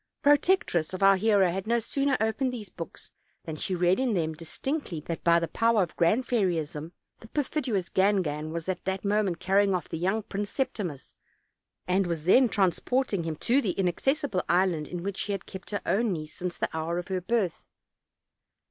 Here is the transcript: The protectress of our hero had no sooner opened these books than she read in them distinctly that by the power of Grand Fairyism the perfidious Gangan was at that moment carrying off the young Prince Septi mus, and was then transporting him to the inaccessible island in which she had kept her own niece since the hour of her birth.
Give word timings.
The 0.23 0.31
protectress 0.31 0.95
of 0.95 1.03
our 1.03 1.15
hero 1.15 1.51
had 1.51 1.67
no 1.67 1.79
sooner 1.79 2.17
opened 2.19 2.51
these 2.51 2.71
books 2.71 3.11
than 3.43 3.55
she 3.55 3.75
read 3.75 3.99
in 3.99 4.15
them 4.15 4.33
distinctly 4.33 4.99
that 5.01 5.23
by 5.23 5.39
the 5.39 5.47
power 5.47 5.83
of 5.83 5.95
Grand 5.95 6.25
Fairyism 6.25 6.91
the 7.19 7.27
perfidious 7.27 7.87
Gangan 7.89 8.51
was 8.51 8.67
at 8.67 8.83
that 8.85 9.05
moment 9.05 9.39
carrying 9.39 9.75
off 9.75 9.89
the 9.89 9.99
young 9.99 10.23
Prince 10.23 10.51
Septi 10.57 10.87
mus, 10.87 11.13
and 11.87 12.07
was 12.07 12.23
then 12.23 12.49
transporting 12.49 13.25
him 13.25 13.35
to 13.35 13.61
the 13.61 13.73
inaccessible 13.77 14.41
island 14.49 14.87
in 14.87 15.03
which 15.03 15.17
she 15.17 15.33
had 15.33 15.45
kept 15.45 15.69
her 15.69 15.83
own 15.85 16.13
niece 16.13 16.33
since 16.33 16.57
the 16.57 16.75
hour 16.75 16.97
of 16.97 17.09
her 17.09 17.21
birth. 17.21 17.67